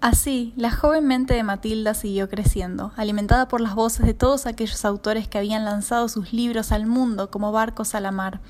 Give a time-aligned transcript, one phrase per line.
[0.00, 4.84] Así, la joven mente de Matilda siguió creciendo, alimentada por las voces de todos aquellos
[4.84, 8.40] autores que habían lanzado sus libros al mundo como barcos a la mar.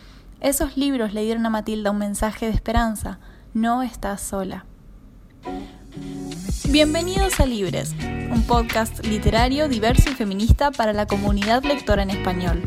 [0.41, 3.19] Esos libros le dieron a Matilda un mensaje de esperanza.
[3.55, 4.67] No estás sola.
[6.69, 7.95] Bienvenidos a Libres,
[8.31, 12.63] un podcast literario, diverso y feminista para la comunidad lectora en español.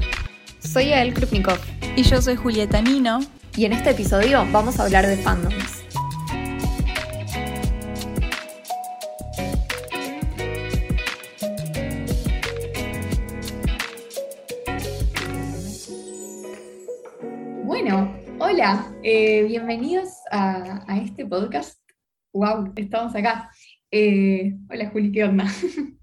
[0.60, 1.60] Soy Ael Krupnikov.
[1.96, 3.20] Y yo soy Julieta Nino.
[3.56, 5.81] Y en este episodio vamos a hablar de fandoms.
[18.62, 21.82] Hola, eh, bienvenidos a, este podcast.
[22.32, 22.74] ¡Wow!
[22.76, 23.50] Estamos acá.
[23.90, 25.46] Eh, hola Juli, ¿qué onda?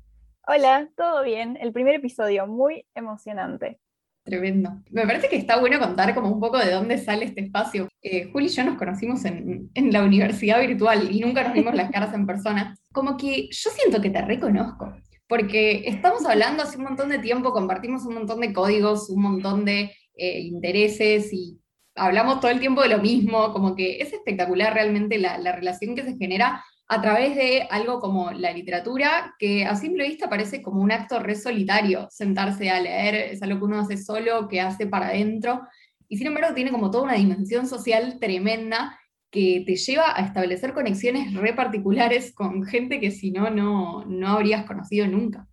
[0.44, 1.56] Hola, todo bien.
[1.60, 3.78] El primer episodio, muy emocionante.
[4.24, 4.72] Tremendo.
[4.90, 7.86] Me parece que está bueno contar como un poco de dónde sale este espacio.
[8.02, 11.76] Eh, Juli y yo nos conocimos en, en, la universidad virtual y nunca nos vimos
[11.76, 12.76] las caras en persona.
[12.92, 14.96] Como que yo siento que te reconozco,
[15.28, 19.64] porque estamos hablando hace un montón de tiempo, compartimos un montón de códigos, un montón
[19.64, 21.60] de intereses y
[21.98, 26.04] hablamos todo el tiempo de lo mismo, como que es espectacular realmente la, relación que
[26.04, 30.80] se genera a través de algo como la literatura, que a simple vista parece como
[30.80, 34.86] un acto re solitario, sentarse a leer, es algo que uno hace solo, que hace
[34.86, 35.62] para adentro,
[36.08, 38.98] y sin embargo tiene como toda una dimensión social tremenda
[39.30, 44.28] que te lleva a establecer conexiones re particulares con gente que si no, no, no
[44.28, 45.47] habrías conocido nunca.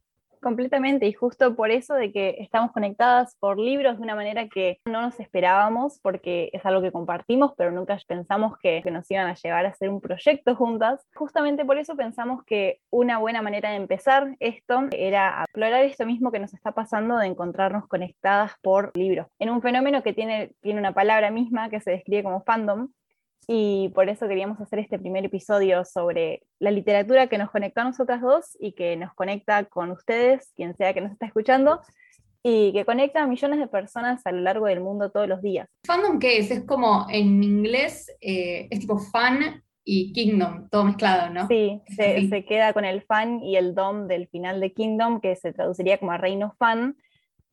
[0.45, 4.79] Completamente, y justo por eso de que estamos conectadas por libros de una manera que
[4.85, 9.33] no nos esperábamos, porque es algo que compartimos, pero nunca pensamos que, nos iban a
[9.33, 11.03] llevar a hacer un proyecto juntas.
[11.15, 16.31] Justamente por eso pensamos que una buena manera de empezar esto era explorar esto mismo
[16.31, 20.79] que nos está pasando de encontrarnos conectadas por libros, en un fenómeno que tiene, tiene
[20.79, 22.89] una palabra misma que se describe como fandom,
[23.47, 27.85] y por eso queríamos hacer este primer episodio sobre la literatura que nos conectó a
[27.85, 31.81] nosotras dos y que nos conecta con ustedes, quien sea que nos está escuchando,
[32.41, 35.67] y que conecta a millones de personas a lo largo del mundo todos los días.
[35.85, 36.51] ¿Fandom qué es?
[36.51, 41.47] Es como en inglés, eh, es tipo fan y kingdom, todo mezclado, ¿no?
[41.47, 45.35] Sí, se, se, queda con el fan y el dom del final de kingdom, que
[45.35, 46.95] se traduciría como reino fan,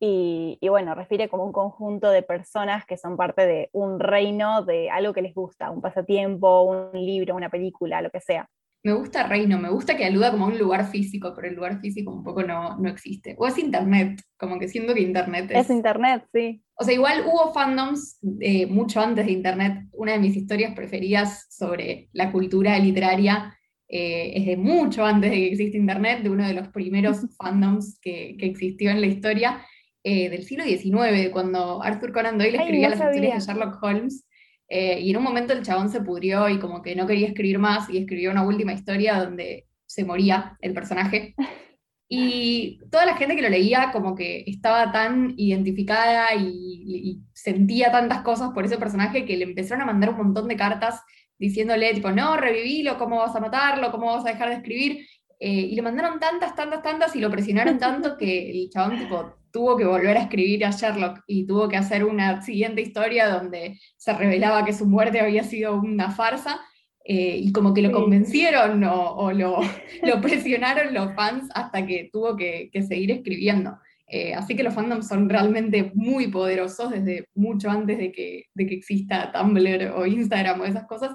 [0.04, 4.90] y, bueno, refiere como un conjunto de personas que son parte de un reino, de
[4.90, 8.48] algo que les gusta, un pasatiempo, un libro, una película, lo que sea.
[8.82, 11.80] Me gusta reino, me gusta que aluda como a un lugar físico, pero el lugar
[11.80, 13.36] físico un poco no, no existe.
[13.38, 15.66] O es internet, como que siento que internet es...
[15.66, 16.64] Es internet, sí.
[16.74, 19.84] O sea, igual hubo fandoms eh, mucho antes de internet.
[19.92, 25.36] Una de mis historias preferidas sobre la cultura literaria eh, es de mucho antes de
[25.36, 29.64] que existe internet, de uno de los primeros fandoms que, que existió en la historia,
[30.04, 34.26] eh, del siglo XIX, cuando Arthur Conan Doyle escribía las historias de Sherlock Holmes.
[34.68, 37.58] Eh, y en un momento el chabón se pudrió y como que no quería escribir
[37.58, 41.34] más y escribió una última historia donde se moría el personaje.
[42.14, 48.20] Y toda la gente que lo leía como que estaba tan identificada y, sentía tantas
[48.20, 51.00] cosas por ese personaje que le empezaron a mandar un montón de cartas
[51.38, 53.90] diciéndole tipo, no, revivilo, ¿cómo vas a matarlo?
[53.90, 55.06] ¿Cómo vas a dejar de escribir?
[55.44, 59.34] Eh, y le mandaron tantas, tantas, tantas y lo presionaron tanto que el chabón tipo
[59.50, 63.80] tuvo que volver a escribir a Sherlock y tuvo que hacer una siguiente historia donde
[63.96, 66.60] se revelaba que su muerte había sido una farsa.
[67.04, 69.58] Eh, y como que lo convencieron o, lo,
[70.04, 73.76] lo, presionaron los fans hasta que tuvo que, seguir escribiendo.
[74.06, 78.66] Eh, así que los fandoms son realmente muy poderosos desde mucho antes de que, de
[78.68, 81.10] que exista Tumblr o Instagram o esas cosas.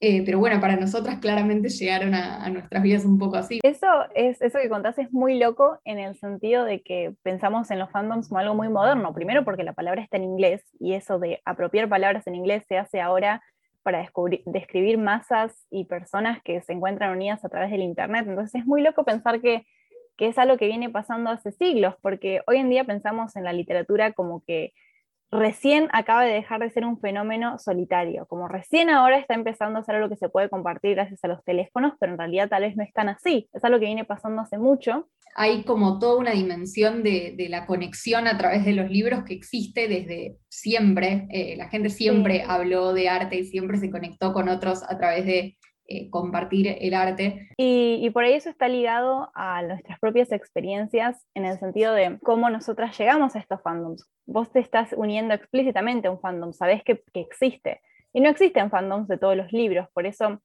[0.00, 3.58] Eh, pero bueno, para nosotras claramente llegaron a, nuestras vidas un poco así.
[3.64, 7.80] Eso, es, eso que contás es muy loco en el sentido de que pensamos en
[7.80, 9.12] los fandoms como algo muy moderno.
[9.12, 12.78] Primero porque la palabra está en inglés y eso de apropiar palabras en inglés se
[12.78, 13.42] hace ahora
[13.82, 14.08] para
[14.46, 18.26] describir masas y personas que se encuentran unidas a través del Internet.
[18.28, 19.66] Entonces es muy loco pensar que,
[20.16, 23.52] que es algo que viene pasando hace siglos, porque hoy en día pensamos en la
[23.52, 24.74] literatura como que
[25.30, 29.84] recién acaba de dejar de ser un fenómeno solitario, como recién ahora está empezando a
[29.84, 32.76] ser algo que se puede compartir gracias a los teléfonos, pero en realidad tal vez
[32.76, 35.08] no es tan así, es algo que viene pasando hace mucho.
[35.34, 39.86] Hay como toda una dimensión de, la conexión a través de los libros que existe
[39.86, 44.82] desde siempre, eh, la gente siempre habló de arte y siempre se conectó con otros
[44.82, 45.56] a través de
[45.90, 47.48] eh, compartir el arte.
[47.56, 52.50] Y, por ahí eso está ligado a nuestras propias experiencias en el sentido de cómo
[52.50, 54.06] nosotras llegamos a estos fandoms.
[54.26, 57.80] Vos te estás uniendo explícitamente a un fandom, sabés que, existe.
[58.12, 60.42] Y no existen fandoms de todos los libros, por eso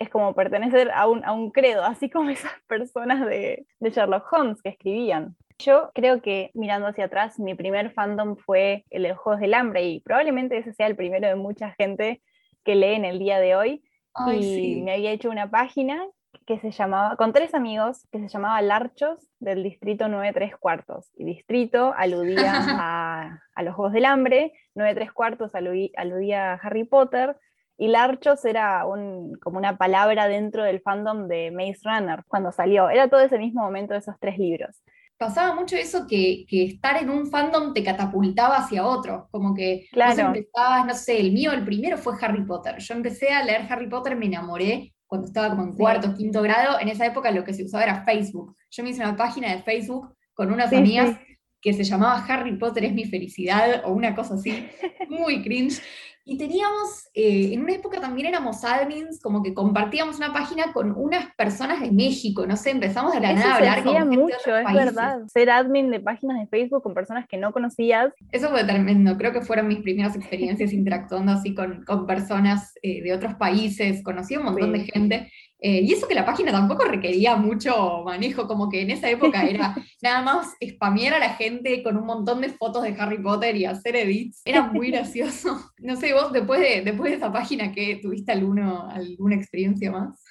[0.00, 4.26] es como pertenecer a un, a un credo, así como esas personas de, de Sherlock
[4.32, 5.36] Holmes que escribían.
[5.60, 9.54] Yo creo que mirando hacia atrás, mi primer fandom fue el de los Juegos del
[9.54, 12.20] Hambre y probablemente ese sea el primero de mucha gente
[12.64, 13.84] que lee en el día de hoy
[14.32, 16.06] y me había hecho una página
[16.46, 21.10] que se llamaba, con tres amigos, que se llamaba Larchos del distrito 93 cuartos.
[21.16, 22.52] Y distrito aludía
[23.54, 27.36] a, los Juegos del Hambre, 93 cuartos aludía, a Harry Potter,
[27.76, 32.90] y Larchos era un, como una palabra dentro del fandom de Maze Runner cuando salió.
[32.90, 34.82] Era todo ese mismo momento de esos tres libros
[35.20, 40.28] pasaba mucho eso que, estar en un fandom te catapultaba hacia otro, como que claro.
[40.28, 42.78] empezabas, no sé, el mío, el primero fue Harry Potter.
[42.78, 46.80] Yo empecé a leer Harry Potter, me enamoré cuando estaba como en cuarto, quinto grado.
[46.80, 48.56] En esa época lo que se usaba era Facebook.
[48.70, 51.18] Yo me hice una página de Facebook con unas amigas
[51.60, 54.68] que se llamaba Harry Potter es mi felicidad o una cosa así,
[55.08, 55.80] muy cringe.
[56.24, 60.92] Y teníamos, eh, en una época también éramos admins, como que compartíamos una página con
[60.96, 64.56] unas personas de México, no sé, empezamos de la nada a hablar con gente mucho,
[64.56, 65.22] es verdad.
[65.26, 68.12] Ser admin de páginas de Facebook con personas que no conocías.
[68.30, 73.02] Eso fue tremendo, creo que fueron mis primeras experiencias interactuando así con, con personas eh,
[73.02, 76.84] de otros países, conocí un montón de gente eh, y eso que la página tampoco
[76.84, 81.82] requería mucho manejo, como que en esa época era nada más spamear a la gente
[81.82, 84.42] con un montón de fotos de Harry Potter y hacer edits.
[84.44, 85.58] Era muy gracioso.
[85.78, 90.22] No sé, vos después de, después de esa página, ¿qué, ¿tuviste alguno, alguna experiencia más?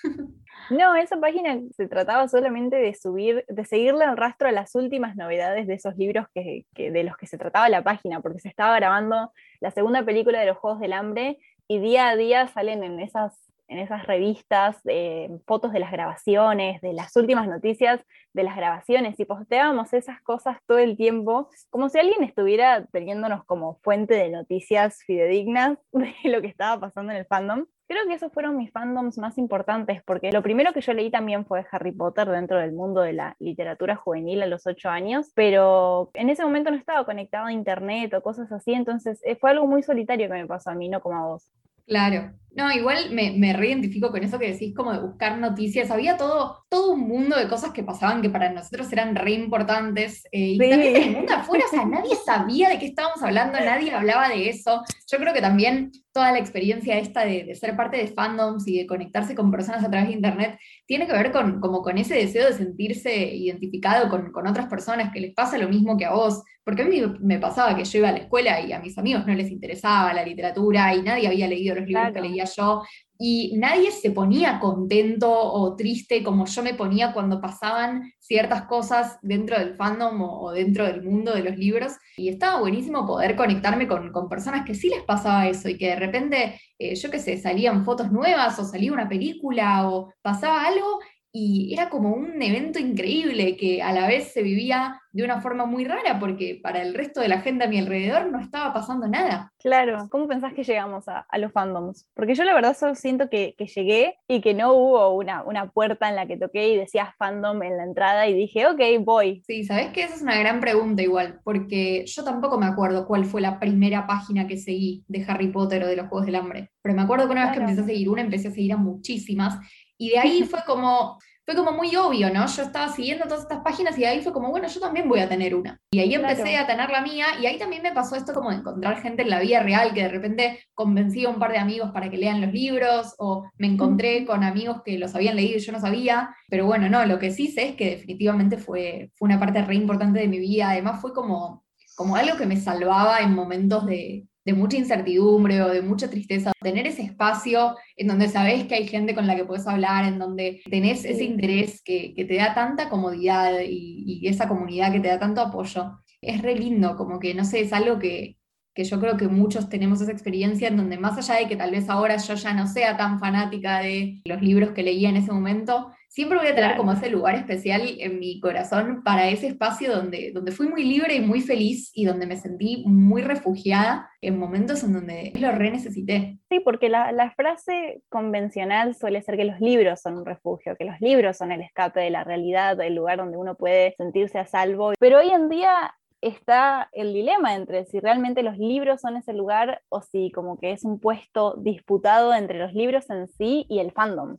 [0.69, 5.15] No, esa página se trataba solamente de subir, de seguirle el rastro a las últimas
[5.15, 8.75] novedades de esos libros que, de los que se trataba la página, porque se estaba
[8.75, 12.99] grabando la segunda película de los Juegos del Hambre y día a día salen en
[12.99, 18.01] esas en esas revistas eh, fotos de las grabaciones, de las últimas noticias
[18.33, 23.45] de las grabaciones y posteábamos esas cosas todo el tiempo, como si alguien estuviera teniéndonos
[23.45, 27.66] como fuente de noticias fidedignas de lo que estaba pasando en el fandom.
[27.88, 31.45] Creo que esos fueron mis fandoms más importantes, porque lo primero que yo leí también
[31.45, 36.12] fue Harry Potter dentro del mundo de la literatura juvenil a los ocho años, pero
[36.13, 39.66] en ese momento no estaba conectado a internet o cosas así, entonces eh, fue algo
[39.66, 41.51] muy solitario que me pasó a mí, no como a vos.
[41.88, 42.31] Claro.
[42.55, 45.91] No, igual me, me reidentifico con eso que decís, como de buscar noticias.
[45.91, 50.25] Había todo, todo un mundo de cosas que pasaban que para nosotros eran re importantes.
[50.31, 53.59] Eh, y también en el mundo afuera, o sea, nadie sabía de qué estábamos hablando,
[53.59, 54.83] nadie hablaba de eso.
[55.11, 58.87] Yo creo que también toda la experiencia esta de, ser parte de fandoms y de
[58.87, 62.47] conectarse con personas a través de internet tiene que ver con, como con ese deseo
[62.47, 66.43] de sentirse identificado con, con otras personas, que les pasa lo mismo que a vos.
[66.63, 69.25] Porque a mí me pasaba que yo iba a la escuela y a mis amigos
[69.25, 72.83] no les interesaba la literatura y nadie había leído los libros que leía yo
[73.21, 79.17] y nadie se ponía contento o triste como yo me ponía cuando pasaban ciertas cosas
[79.21, 81.91] dentro del fandom o, dentro del mundo de los libros.
[82.15, 85.95] Y estaba buenísimo poder conectarme con, personas que sí les pasaba eso y que de
[85.97, 90.99] repente, eh, yo qué sé, salían fotos nuevas o salía una película o pasaba algo
[91.31, 95.65] y era como un evento increíble que a la vez se vivía de una forma
[95.65, 99.07] muy rara porque para el resto de la gente a mi alrededor no estaba pasando
[99.07, 99.51] nada.
[99.59, 102.07] Claro, ¿cómo pensás que llegamos a, los fandoms?
[102.15, 106.09] Porque yo la verdad solo siento que, llegué y que no hubo una, una, puerta
[106.09, 109.43] en la que toqué y decía fandom en la entrada y dije, ok, voy.
[109.45, 113.25] Sí, sabes que esa es una gran pregunta igual, porque yo tampoco me acuerdo cuál
[113.25, 116.71] fue la primera página que seguí de Harry Potter o de los Juegos del Hambre,
[116.81, 118.77] pero me acuerdo que una vez que empecé a seguir una, empecé a seguir a
[118.77, 119.59] muchísimas
[119.99, 122.47] y de ahí fue como, fue como muy obvio, ¿no?
[122.47, 125.19] Yo estaba siguiendo todas estas páginas y de ahí fue como, bueno, yo también voy
[125.19, 125.79] a tener una.
[125.91, 128.57] Y ahí empecé a tener la mía y ahí también me pasó esto como de
[128.57, 131.91] encontrar gente en la vida real que de repente convencí a un par de amigos
[131.91, 135.61] para que lean los libros o me encontré con amigos que los habían leído y
[135.61, 136.35] yo no sabía.
[136.47, 139.75] Pero bueno, no, lo que sí sé es que definitivamente fue, fue una parte re
[139.75, 140.69] importante de mi vida.
[140.69, 141.65] Además fue como,
[141.95, 146.51] como algo que me salvaba en momentos de, de mucha incertidumbre o de mucha tristeza,
[146.61, 150.19] tener ese espacio en donde sabes que hay gente con la que puedes hablar, en
[150.19, 155.19] donde tenés ese interés que, te da tanta comodidad y, esa comunidad que te da
[155.19, 158.37] tanto apoyo, es re lindo, como que no sé, es algo que,
[158.73, 161.71] que yo creo que muchos tenemos esa experiencia en donde más allá de que tal
[161.71, 165.31] vez ahora yo ya no sea tan fanática de los libros que leía en ese
[165.31, 169.95] momento, siempre voy a tener como ese lugar especial en mi corazón para ese espacio
[169.95, 174.37] donde, donde fui muy libre y muy feliz y donde me sentí muy refugiada en
[174.37, 176.39] momentos en donde lo re necesité.
[176.49, 180.85] Sí, porque la, la frase convencional suele ser que los libros son un refugio, que
[180.85, 184.47] los libros son el escape de la realidad, el lugar donde uno puede sentirse a
[184.47, 184.94] salvo.
[184.99, 189.81] Pero hoy en día está el dilema entre si realmente los libros son ese lugar
[189.89, 193.92] o si como que es un puesto disputado entre los libros en sí y el
[193.92, 194.37] fandom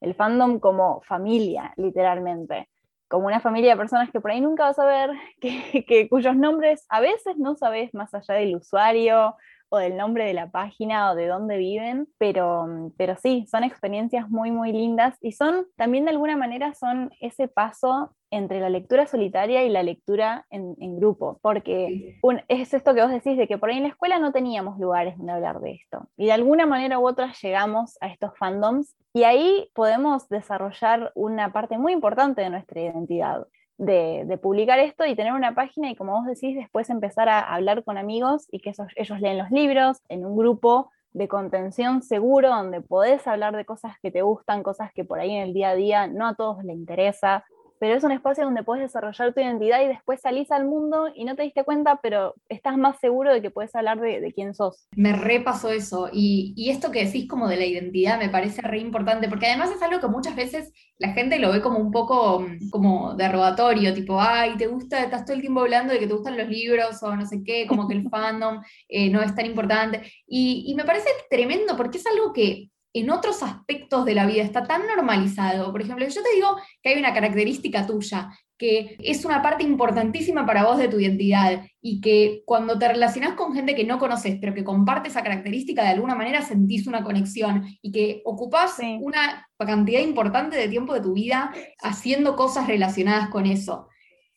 [0.00, 2.68] el fandom como familia, literalmente,
[3.08, 6.86] como una familia de personas que por ahí nunca vas a ver, que, cuyos nombres
[6.88, 9.36] a veces no sabes más allá del usuario
[9.70, 14.28] o del nombre de la página o de dónde viven, pero, pero sí, son experiencias
[14.28, 19.06] muy, muy lindas y son también de alguna manera son ese paso entre la lectura
[19.06, 23.70] solitaria y la lectura en, grupo, porque es esto que vos decís, de que por
[23.70, 26.98] ahí en la escuela no teníamos lugares donde hablar de esto, y de alguna manera
[26.98, 32.50] u otra llegamos a estos fandoms, y ahí podemos desarrollar una parte muy importante de
[32.50, 33.46] nuestra identidad.
[33.80, 37.82] De, publicar esto y tener una página y como vos decís, después empezar a hablar
[37.82, 42.82] con amigos y que ellos leen los libros en un grupo de contención seguro donde
[42.82, 45.74] podés hablar de cosas que te gustan, cosas que por ahí en el día a
[45.76, 47.46] día no a todos les interesa,
[47.80, 51.24] pero es un espacio donde puedes desarrollar tu identidad y después salís al mundo y
[51.24, 54.86] no te diste cuenta, pero estás más seguro de que puedes hablar de, quién sos.
[54.94, 58.78] Me repasó eso y, y, esto que decís como de la identidad me parece re
[58.78, 62.40] importante, porque además es algo que muchas veces la gente lo ve como un poco
[62.40, 66.12] mm, como derogatorio, tipo, ay, te gusta, estás todo el tiempo hablando de que te
[66.12, 69.46] gustan los libros o no sé qué, como que el fandom eh, no es tan
[69.46, 70.02] importante.
[70.26, 74.42] Y, y me parece tremendo porque es algo que en otros aspectos de la vida
[74.42, 75.70] está tan normalizado.
[75.72, 78.30] Por ejemplo, yo te digo que hay una característica tuya
[78.60, 83.32] que es una parte importantísima para vos de tu identidad y que cuando te relacionás
[83.32, 87.02] con gente que no conoces, pero que comparte esa característica, de alguna manera sentís una
[87.02, 93.30] conexión y que ocupás una cantidad importante de tiempo de tu vida haciendo cosas relacionadas
[93.30, 93.88] con eso.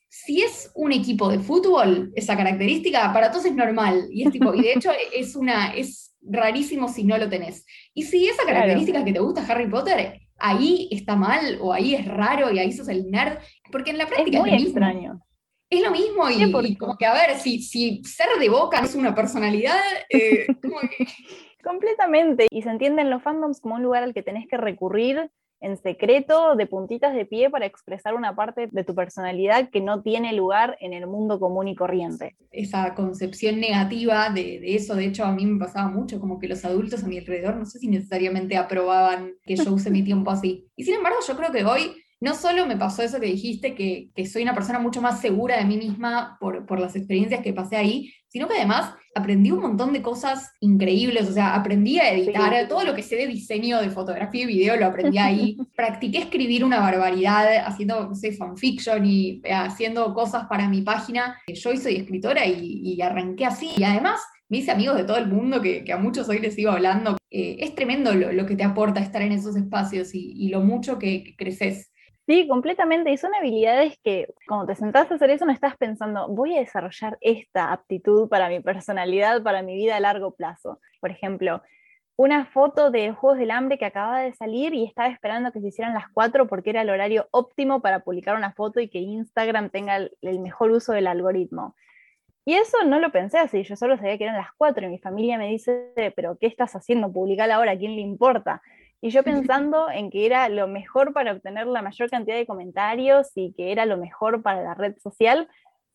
[0.08, 4.54] Si es un equipo de fútbol, esa característica para todos es normal y, es tipo,
[4.54, 7.66] y de hecho es una, es rarísimo si no lo tenés.
[7.92, 12.06] Y si esa característica que te gusta Harry Potter, ahí está mal o ahí es
[12.06, 13.38] raro y ahí sos el nerd,
[13.70, 15.20] porque en la práctica es, muy extraño.
[15.70, 19.14] Es lo mismo y, como que, a ver, si, si ser de boca es una
[19.14, 20.46] personalidad, eh,
[21.64, 22.46] Completamente.
[22.50, 25.30] Y se entienden los fandoms como un lugar al que tenés que recurrir
[25.64, 30.02] en secreto, de puntitas de pie, para expresar una parte de tu personalidad que no
[30.02, 32.36] tiene lugar en el mundo común y corriente.
[32.50, 36.64] Esa concepción negativa de, eso, de hecho, a mí me pasaba mucho, como que los
[36.66, 40.68] adultos a mi alrededor no sé si necesariamente aprobaban que yo use mi tiempo así.
[40.76, 44.10] Y sin embargo, yo creo que hoy no solo me pasó eso que dijiste, que,
[44.26, 47.76] soy una persona mucho más segura de mí misma por, por, las experiencias que pasé
[47.76, 52.66] ahí, sino que además aprendí un montón de cosas increíbles, o sea, aprendí a editar,
[52.66, 56.64] todo lo que sé de diseño, de fotografía y video lo aprendí ahí, practiqué escribir
[56.64, 61.38] una barbaridad haciendo, no sé, fanfiction y eh, haciendo cosas para mi página.
[61.46, 65.60] Yo soy escritora y, arranqué así, y además me hice amigos de todo el mundo,
[65.62, 67.16] que, a muchos hoy les sigo hablando.
[67.30, 71.34] Eh, es tremendo lo, que te aporta estar en esos espacios y, lo mucho que
[71.38, 71.92] creces.
[72.26, 73.10] Sí, completamente.
[73.10, 76.60] Y son habilidades que cuando te sentás a hacer eso no estás pensando, voy a
[76.60, 80.80] desarrollar esta aptitud para mi personalidad, para mi vida a largo plazo.
[81.00, 81.62] Por ejemplo,
[82.16, 85.68] una foto de Juegos del Hambre que acababa de salir y estaba esperando que se
[85.68, 89.70] hicieran las cuatro porque era el horario óptimo para publicar una foto y que Instagram
[89.70, 91.74] tenga el, mejor uso del algoritmo.
[92.46, 94.98] Y eso no lo pensé así, yo solo sabía que eran las cuatro y mi
[94.98, 97.12] familia me dice, pero ¿qué estás haciendo?
[97.12, 98.62] Publicar ahora, ¿a quién le importa?
[99.04, 103.30] Y yo pensando en que era lo mejor para obtener la mayor cantidad de comentarios
[103.34, 105.46] y que era lo mejor para la red social.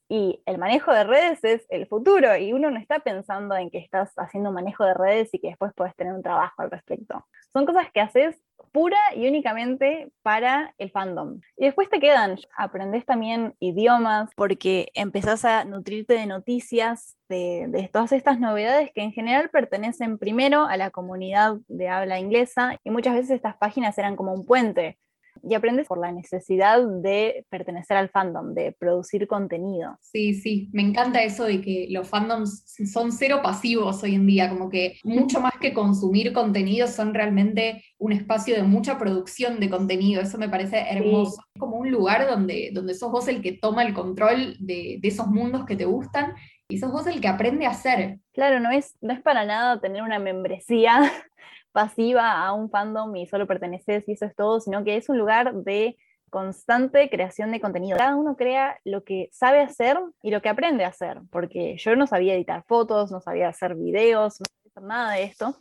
[0.08, 3.80] Y el manejo de redes es el futuro y uno no está pensando en que
[3.80, 7.26] estás haciendo manejo de redes y que después puedes tener un trabajo al respecto.
[7.52, 8.40] Son cosas que haces
[8.72, 11.40] pura y únicamente para el fandom.
[11.58, 18.12] Y después te quedan, aprendes también idiomas porque empezás a nutrirte de noticias de, todas
[18.12, 23.14] estas novedades que en general pertenecen primero a la comunidad de habla inglesa y muchas
[23.14, 24.98] veces estas páginas eran como un puente
[25.44, 29.98] y aprendes por la necesidad de pertenecer al fandom, de producir contenido.
[30.02, 34.50] Sí, sí, me encanta eso de que los fandoms son cero pasivos hoy en día,
[34.50, 39.70] como que mucho más que consumir contenido son realmente un espacio de mucha producción de
[39.70, 41.42] contenido, eso me parece hermoso.
[41.54, 45.08] Es como un lugar donde, donde sos vos el que toma el control de, de
[45.08, 46.34] esos mundos que te gustan
[46.70, 48.20] y sos vos el que aprende a hacer.
[48.32, 51.02] Claro, no es, no es para nada tener una membresía
[51.72, 55.18] pasiva a un fandom y solo perteneces y eso es todo, sino que es un
[55.18, 55.98] lugar de
[56.30, 57.98] constante creación de contenido.
[57.98, 61.96] Cada uno crea lo que sabe hacer y lo que aprende a hacer, porque yo
[61.96, 65.56] no sabía editar fotos, no sabía hacer videos, no sabía hacer nada de esto.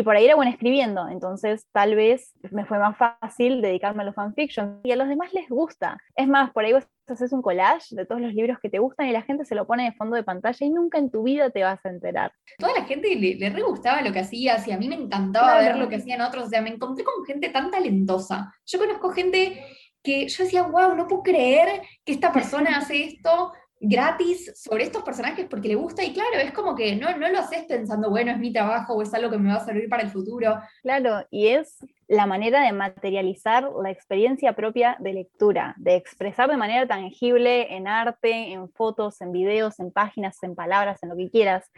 [0.00, 4.06] Y por ahí era buena escribiendo, entonces tal vez me fue más fácil dedicarme a
[4.06, 4.80] los fanfiction.
[4.82, 5.98] Y a los demás les gusta.
[6.16, 9.08] Es más, por ahí vos haces un collage de todos los libros que te gustan
[9.08, 11.50] y la gente se lo pone de fondo de pantalla y nunca en tu vida
[11.50, 12.32] te vas a enterar.
[12.56, 15.58] Toda la gente le, le re gustaba lo que hacías y a mí me encantaba
[15.58, 16.44] ver lo que hacían otros.
[16.44, 18.54] O sea, me encontré con gente tan talentosa.
[18.64, 19.62] Yo conozco gente
[20.02, 25.02] que yo decía, wow, no puedo creer que esta persona hace esto gratis sobre estos
[25.02, 28.30] personajes porque le gusta y claro, es como que no, no lo haces pensando, bueno,
[28.30, 30.60] es mi trabajo o es algo que me va a servir para el futuro.
[30.82, 36.58] Claro, y es la manera de materializar la experiencia propia de lectura, de expresar de
[36.58, 41.30] manera tangible en arte, en fotos, en videos, en páginas, en palabras, en lo que
[41.30, 41.70] quieras,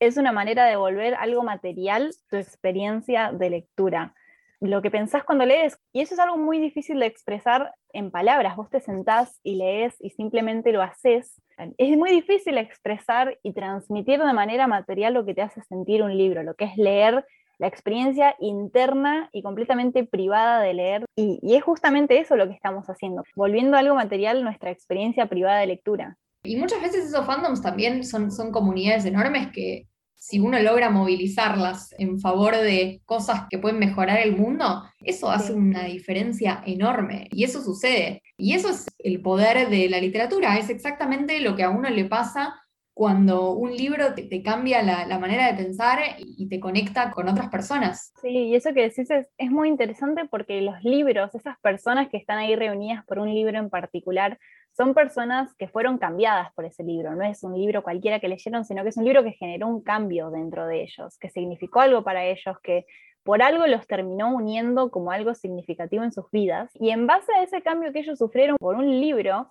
[0.00, 4.14] es una manera de volver algo material tu experiencia de lectura.
[4.58, 8.56] Lo que pensás cuando lees, y eso es algo muy difícil de expresar en palabras.
[8.56, 11.40] Vos te sentás y lees y simplemente lo haces.
[11.76, 16.16] Es muy difícil expresar y transmitir de manera material lo que te hace sentir un
[16.16, 17.26] libro, lo que es leer
[17.58, 21.04] la experiencia interna y completamente privada de leer.
[21.14, 25.60] Y, es justamente eso lo que estamos haciendo, volviendo a algo material nuestra experiencia privada
[25.60, 26.16] de lectura.
[26.42, 29.86] Y muchas veces esos fandoms también son, son comunidades enormes que
[30.22, 35.52] si uno logra movilizarlas en favor de cosas que pueden mejorar el mundo, eso hace
[35.52, 37.26] una diferencia enorme.
[37.32, 38.22] Y eso sucede.
[38.36, 40.56] Y eso es el poder de la literatura.
[40.58, 42.54] Es exactamente lo que a uno le pasa
[42.94, 48.12] cuando un libro te, cambia la, manera de pensar y te conecta con otras personas.
[48.20, 52.18] Sí, y eso que decís es, es muy interesante porque los libros, esas personas que
[52.18, 54.38] están ahí reunidas por un libro en particular,
[54.76, 58.64] son personas que fueron cambiadas por ese libro, no es un libro cualquiera que leyeron,
[58.64, 62.02] sino que es un libro que generó un cambio dentro de ellos, que significó algo
[62.02, 62.86] para ellos, que
[63.22, 66.70] por algo los terminó uniendo como algo significativo en sus vidas.
[66.74, 69.50] Y en base a ese cambio que ellos sufrieron por un libro,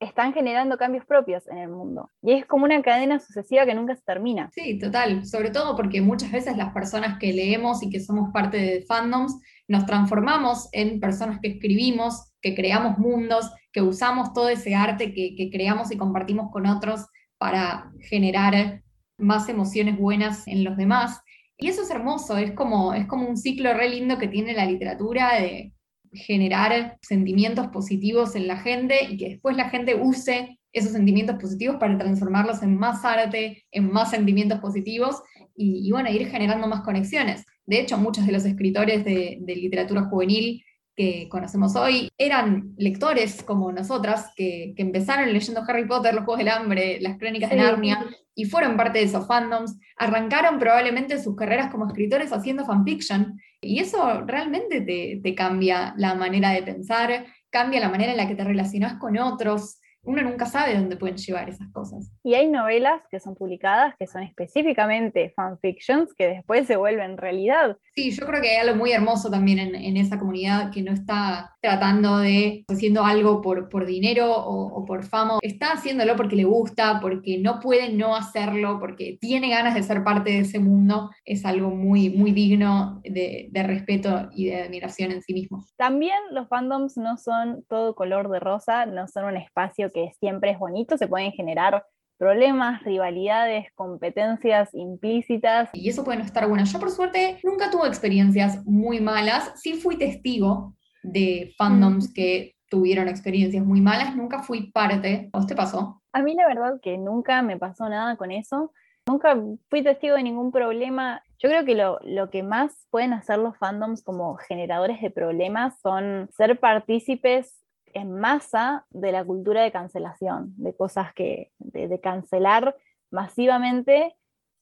[0.00, 2.10] están generando cambios propios en el mundo.
[2.22, 4.50] Y es como una cadena sucesiva que nunca se termina.
[4.54, 5.26] Sí, total.
[5.26, 9.38] Sobre todo porque muchas veces las personas que leemos y que somos parte de fandoms,
[9.68, 15.50] nos transformamos en personas que escribimos, que creamos mundos, que usamos todo ese arte que,
[15.52, 17.06] creamos y compartimos con otros
[17.38, 18.82] para generar
[19.18, 21.20] más emociones buenas en los demás.
[21.58, 24.64] Y eso es hermoso, es como, es como un ciclo re lindo que tiene la
[24.64, 25.74] literatura de
[26.12, 31.76] generar sentimientos positivos en la gente y que después la gente use esos sentimientos positivos
[31.76, 35.22] para transformarlos en más arte, en más sentimientos positivos
[35.56, 37.44] y, y bueno, ir generando más conexiones.
[37.70, 40.64] De hecho, muchos de los escritores de, literatura juvenil
[40.96, 46.48] que conocemos hoy eran lectores como nosotras, que, empezaron leyendo Harry Potter, los Juegos del
[46.48, 51.70] Hambre, las Crónicas de Narnia, y fueron parte de esos fandoms, arrancaron probablemente sus carreras
[51.70, 57.88] como escritores haciendo fanfiction, y eso realmente te, cambia la manera de pensar, cambia la
[57.88, 61.68] manera en la que te relacionas con otros, uno nunca sabe dónde pueden llevar esas
[61.72, 62.10] cosas.
[62.22, 67.76] Y hay novelas que son publicadas que son específicamente fanfictions que después se vuelven realidad.
[67.94, 71.56] Sí, yo creo que hay algo muy hermoso también en, esa comunidad que no está
[71.60, 77.00] tratando de haciendo algo por, por dinero o, por fama, está haciéndolo porque le gusta,
[77.00, 81.10] porque no puede no hacerlo, porque tiene ganas de ser parte de ese mundo.
[81.24, 85.66] Es algo muy, muy digno de, de respeto y de admiración en sí mismo.
[85.76, 90.50] También los fandoms no son todo color de rosa, no son un espacio que siempre
[90.50, 91.84] es bonito, se pueden generar
[92.20, 95.70] problemas, rivalidades, competencias implícitas.
[95.72, 96.64] Y eso puede no estar bueno.
[96.64, 103.08] Yo por suerte nunca tuve experiencias muy malas, sí fui testigo de fandoms que tuvieron
[103.08, 105.30] experiencias muy malas, nunca fui parte.
[105.32, 106.02] ¿A usted pasó?
[106.12, 108.72] A mí la verdad que nunca me pasó nada con eso.
[109.06, 109.36] Nunca
[109.70, 111.22] fui testigo de ningún problema.
[111.38, 115.80] Yo creo que lo, lo, que más pueden hacer los fandoms como generadores de problemas
[115.80, 117.60] son ser partícipes
[117.94, 122.76] en masa de la cultura de cancelación, de cosas que, de, cancelar
[123.10, 124.14] masivamente.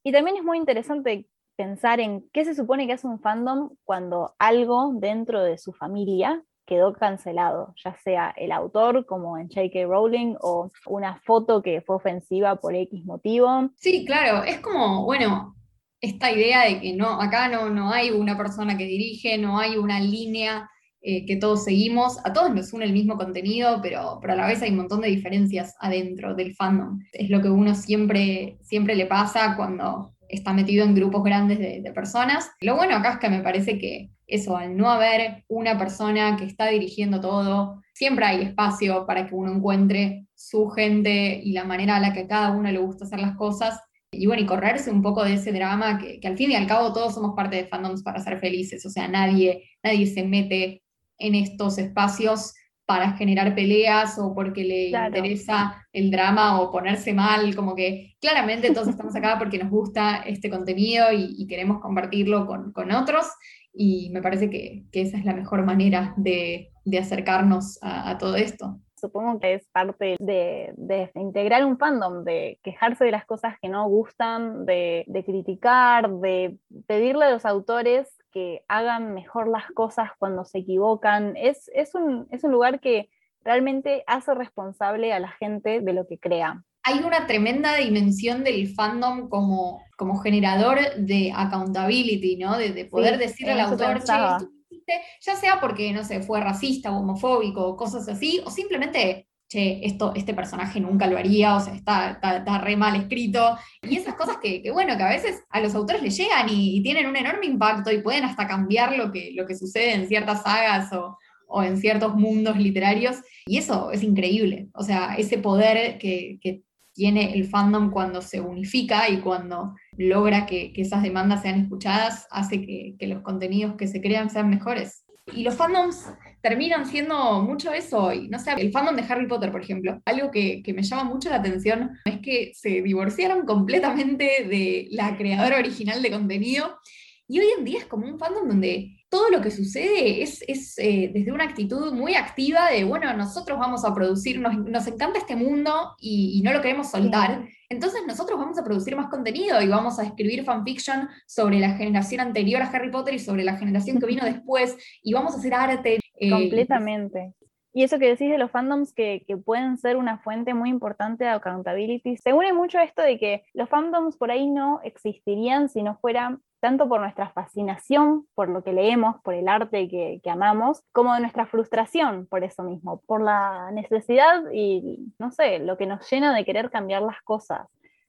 [0.03, 4.35] Y también es muy interesante pensar en qué se supone que es un fandom cuando
[4.38, 9.87] algo dentro de su familia quedó cancelado, ya sea el autor, como en J.K.
[9.87, 13.71] Rowling, o una foto que fue ofensiva por X motivo.
[13.77, 15.57] Sí, claro, es como, bueno,
[16.01, 19.77] esta idea de que no, acá no, no hay una persona que dirige, no hay
[19.77, 22.19] una línea eh, que todos seguimos.
[22.25, 25.01] A todos nos une el mismo contenido, pero, pero a la vez hay un montón
[25.01, 27.01] de diferencias adentro del fandom.
[27.13, 31.81] Es lo que uno siempre, siempre le pasa cuando está metido en grupos grandes de,
[31.81, 32.51] de, personas.
[32.61, 36.45] Lo bueno acá es que me parece que eso, al no haber una persona que
[36.45, 41.97] está dirigiendo todo, siempre hay espacio para que uno encuentre su gente y la manera
[41.97, 43.81] a la que a cada uno le gusta hacer las cosas.
[44.11, 46.67] Y bueno, y correrse un poco de ese drama, que, que al fin y al
[46.67, 50.83] cabo todos somos parte de fandoms para ser felices, o sea, nadie, nadie se mete
[51.18, 52.54] en estos espacios
[52.88, 58.72] para generar peleas o porque le interesa el drama o ponerse mal, como que claramente
[58.72, 63.26] todos estamos acá porque nos gusta este contenido y, queremos compartirlo con, otros
[63.74, 68.81] y me parece que, esa es la mejor manera de, acercarnos a, todo esto.
[68.98, 73.68] Supongo que es parte de, de, integrar un fandom, de quejarse de las cosas que
[73.68, 80.11] no gustan, de, de criticar, de pedirle a los autores que hagan mejor las cosas
[80.18, 81.37] cuando se equivocan.
[81.37, 83.09] Es, es, un, es un lugar que
[83.42, 86.62] realmente hace responsable a la gente de lo que crea.
[86.85, 92.57] Hay una tremenda dimensión del fandom como, como generador de accountability, ¿no?
[92.57, 97.66] De, poder decirle al autor, che, ya sea porque, no sé, fue racista o homofóbico
[97.66, 102.11] o cosas así, o simplemente che, esto, este personaje nunca lo haría, o sea, está,
[102.21, 103.57] está, re mal escrito.
[103.83, 107.07] Y esas cosas que, bueno, que a veces a los autores les llegan y, tienen
[107.07, 110.93] un enorme impacto y pueden hasta cambiar lo que, lo que sucede en ciertas sagas
[110.93, 111.17] o,
[111.49, 113.17] o en ciertos mundos literarios.
[113.47, 114.69] Y eso es increíble.
[114.75, 120.47] O sea, ese poder que, que tiene el fandom cuando se unifica y cuando logra
[120.47, 124.51] que, que esas demandas sean escuchadas, hace que, que los contenidos que se crean sean
[124.51, 125.05] mejores.
[125.35, 126.11] Y los fandoms
[126.41, 128.29] terminan siendo mucho eso hoy.
[128.29, 131.37] No sé, el fandom de Harry Potter, por ejemplo, algo que, me llama mucho la
[131.37, 136.79] atención es que se divorciaron completamente de la creadora original de contenido.
[137.27, 140.42] Y hoy en día es como un fandom donde todo lo que sucede es,
[140.79, 145.35] eh, desde una actitud muy activa de, bueno, nosotros vamos a producir, nos, encanta este
[145.35, 147.47] mundo y, no lo queremos soltar.
[147.71, 152.21] Entonces nosotros vamos a producir más contenido y vamos a escribir fanfiction sobre la generación
[152.21, 155.55] anterior a Harry Potter y sobre la generación que vino después y vamos a hacer
[155.55, 155.99] arte.
[156.21, 157.35] Eh, Completamente.
[157.73, 161.25] Y eso que decís de los fandoms que, que, pueden ser una fuente muy importante
[161.25, 165.68] de accountability, se une mucho a esto de que los fandoms por ahí no existirían
[165.68, 170.21] si no fueran tanto por nuestra fascinación por lo que leemos, por el arte que,
[170.29, 175.77] amamos, como de nuestra frustración por eso mismo, por la necesidad y, no sé, lo
[175.77, 177.68] que nos llena de querer cambiar las cosas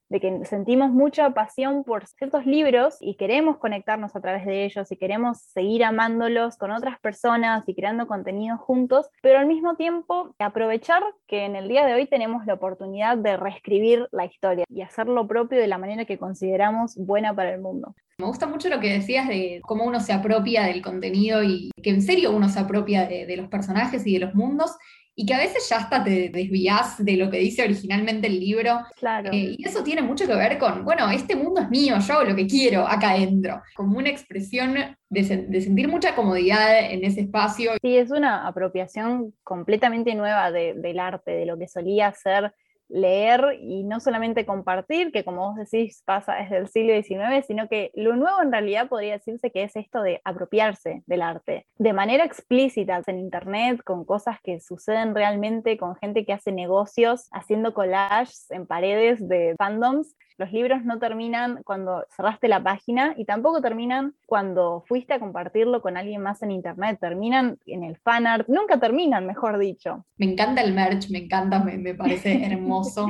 [0.09, 4.91] de que sentimos mucha pasión por ciertos libros y queremos conectarnos a través de ellos
[4.91, 10.35] y queremos seguir amándolos con otras personas y creando contenido juntos, pero al mismo tiempo
[10.39, 14.81] aprovechar que en el día de hoy tenemos la oportunidad de reescribir la historia y
[14.81, 17.95] hacerlo propio de la manera que consideramos buena para el mundo.
[18.17, 21.91] Me gusta mucho lo que decías de cómo uno se apropia del contenido y que
[21.91, 24.75] en serio uno se apropia de los personajes y de los mundos
[25.19, 28.79] y que a veces ya hasta te desvías de lo que dice originalmente el libro.
[28.95, 29.29] Claro.
[29.33, 32.29] Eh, y eso tiene mucho que ver con, bueno, este mundo es mío, yo hago
[32.29, 34.75] lo que quiero acá adentro, como una expresión
[35.09, 37.73] de, sentir mucha comodidad en ese espacio.
[37.81, 42.53] Sí, es una apropiación completamente nueva del arte, de lo que solía ser
[42.89, 47.69] leer y no solamente compartir, que como vos decís pasa desde el siglo XIX, sino
[47.69, 51.93] que lo nuevo en realidad podría decirse que es esto de apropiarse del arte de
[51.93, 57.73] manera explícita en Internet, con cosas que suceden realmente, con gente que hace negocios, haciendo
[57.73, 63.61] collages en paredes de fandoms los libros no terminan cuando cerraste la página y tampoco
[63.61, 68.79] terminan cuando fuiste a compartirlo con alguien más en internet, terminan en el fanart, nunca
[68.79, 70.05] terminan, mejor dicho.
[70.17, 73.07] Me encanta el merch, me encanta, me, parece hermoso.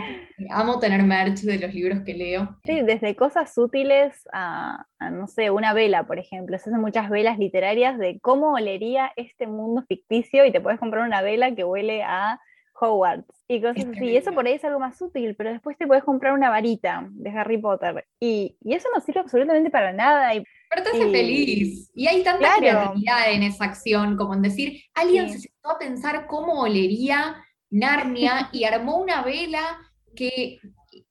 [0.50, 2.58] Amo tener merch de los libros que leo.
[2.66, 6.58] Sí, desde cosas útiles a, a, no sé, una vela, por ejemplo.
[6.58, 11.06] Se hacen muchas velas literarias de cómo olería este mundo ficticio y te puedes comprar
[11.06, 12.40] una vela que huele a
[12.80, 14.16] Hogwarts y cosas así.
[14.16, 17.30] Eso por ahí es algo más útil, pero después te puedes comprar una varita de
[17.32, 20.34] Harry Potter y, y eso no sirve absolutamente para nada.
[20.36, 21.92] Y, pero te hace feliz.
[21.94, 26.28] Y hay tanta creatividad en esa acción, como en decir, alguien se sentó a pensar
[26.28, 29.80] cómo olería Narnia y armó una vela
[30.16, 30.60] que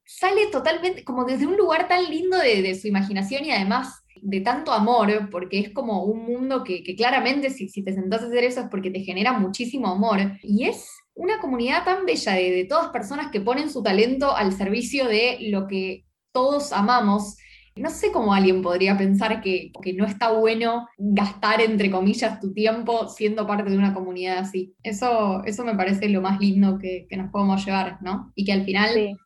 [0.05, 4.41] sale totalmente, como desde un lugar tan lindo de, de su imaginación y además de
[4.41, 8.27] tanto amor, porque es como un mundo que, que claramente si, si, te sentás a
[8.27, 10.19] hacer eso es porque te genera muchísimo amor.
[10.43, 15.07] Y es una comunidad tan bella de, todas personas que ponen su talento al servicio
[15.07, 17.37] de lo que todos amamos.
[17.75, 22.53] No sé cómo alguien podría pensar que, que, no está bueno gastar, entre comillas, tu
[22.53, 24.77] tiempo siendo parte de una comunidad así.
[24.85, 28.33] Eso, eso me parece lo más lindo que, nos podemos llevar, ¿no?
[28.37, 29.17] Y que al final es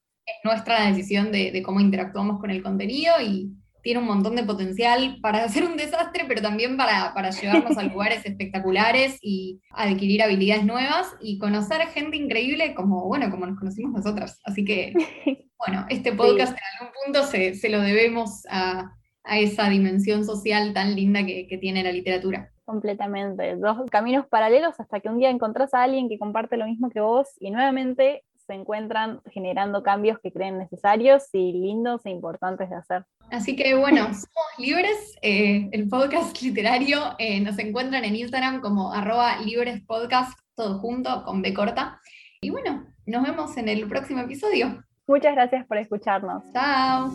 [0.45, 5.19] nuestra decisión de, de, cómo interactuamos con el contenido y, tiene un montón de potencial
[5.21, 10.65] para hacer un desastre, pero también para, para llevarnos a lugares espectaculares y adquirir habilidades
[10.65, 14.41] nuevas y conocer gente increíble como, bueno, como nos conocimos nosotras.
[14.45, 14.95] Así que,
[15.59, 18.93] bueno, este podcast en algún punto se, se lo debemos a,
[19.25, 22.51] a, esa dimensión social tan linda que, que tiene la literatura.
[22.65, 26.91] Completamente, dos caminos paralelos hasta que un día encontrás a alguien que comparte lo mismo
[26.91, 32.69] que vos y nuevamente se encuentran generando cambios que creen necesarios y lindos e importantes
[32.69, 33.07] de hacer.
[33.31, 38.93] Así que bueno, somos libres, eh, el podcast literario eh, nos encuentran en Instagram como
[38.93, 41.99] arroba librespodcast, todo junto, con B corta.
[42.43, 44.85] Y bueno, nos vemos en el próximo episodio.
[45.07, 46.43] Muchas gracias por escucharnos.
[46.53, 47.11] Chao.